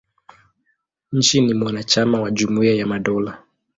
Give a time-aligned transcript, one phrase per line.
[1.11, 3.43] Nchi ni mwanachama wa Jumuia ya Madola.